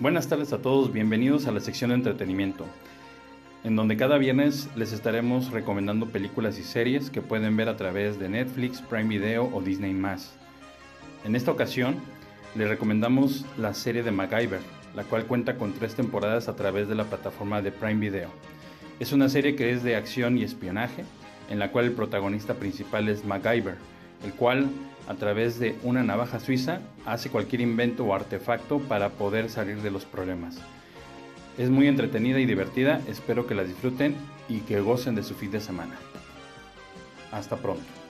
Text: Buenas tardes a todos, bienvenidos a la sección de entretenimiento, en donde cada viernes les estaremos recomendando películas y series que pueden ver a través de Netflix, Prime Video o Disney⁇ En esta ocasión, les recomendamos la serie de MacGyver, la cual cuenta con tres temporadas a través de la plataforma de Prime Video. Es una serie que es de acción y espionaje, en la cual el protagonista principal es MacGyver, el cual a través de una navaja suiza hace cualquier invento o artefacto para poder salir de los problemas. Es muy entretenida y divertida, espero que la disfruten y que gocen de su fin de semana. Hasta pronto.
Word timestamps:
Buenas 0.00 0.28
tardes 0.28 0.52
a 0.52 0.62
todos, 0.62 0.92
bienvenidos 0.92 1.48
a 1.48 1.50
la 1.50 1.58
sección 1.58 1.90
de 1.90 1.96
entretenimiento, 1.96 2.66
en 3.64 3.74
donde 3.74 3.96
cada 3.96 4.16
viernes 4.16 4.68
les 4.76 4.92
estaremos 4.92 5.50
recomendando 5.50 6.06
películas 6.06 6.56
y 6.56 6.62
series 6.62 7.10
que 7.10 7.20
pueden 7.20 7.56
ver 7.56 7.68
a 7.68 7.76
través 7.76 8.16
de 8.16 8.28
Netflix, 8.28 8.80
Prime 8.80 9.08
Video 9.08 9.50
o 9.52 9.60
Disney⁇ 9.60 9.92
En 11.24 11.34
esta 11.34 11.50
ocasión, 11.50 11.96
les 12.54 12.68
recomendamos 12.68 13.44
la 13.58 13.74
serie 13.74 14.04
de 14.04 14.12
MacGyver, 14.12 14.60
la 14.94 15.02
cual 15.02 15.24
cuenta 15.24 15.56
con 15.56 15.72
tres 15.72 15.96
temporadas 15.96 16.46
a 16.46 16.54
través 16.54 16.88
de 16.88 16.94
la 16.94 17.02
plataforma 17.02 17.60
de 17.60 17.72
Prime 17.72 17.98
Video. 17.98 18.28
Es 19.00 19.10
una 19.10 19.28
serie 19.28 19.56
que 19.56 19.72
es 19.72 19.82
de 19.82 19.96
acción 19.96 20.38
y 20.38 20.44
espionaje, 20.44 21.04
en 21.50 21.58
la 21.58 21.72
cual 21.72 21.86
el 21.86 21.92
protagonista 21.92 22.54
principal 22.54 23.08
es 23.08 23.24
MacGyver, 23.24 23.74
el 24.24 24.32
cual 24.34 24.68
a 25.08 25.14
través 25.14 25.58
de 25.58 25.74
una 25.82 26.04
navaja 26.04 26.38
suiza 26.38 26.80
hace 27.06 27.30
cualquier 27.30 27.62
invento 27.62 28.04
o 28.04 28.14
artefacto 28.14 28.78
para 28.78 29.08
poder 29.08 29.48
salir 29.48 29.80
de 29.80 29.90
los 29.90 30.04
problemas. 30.04 30.58
Es 31.56 31.70
muy 31.70 31.88
entretenida 31.88 32.38
y 32.38 32.46
divertida, 32.46 33.00
espero 33.08 33.46
que 33.46 33.54
la 33.54 33.64
disfruten 33.64 34.14
y 34.48 34.60
que 34.60 34.80
gocen 34.80 35.14
de 35.14 35.22
su 35.22 35.34
fin 35.34 35.50
de 35.50 35.60
semana. 35.60 35.96
Hasta 37.32 37.56
pronto. 37.56 38.07